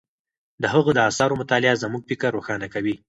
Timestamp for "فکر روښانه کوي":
2.09-2.95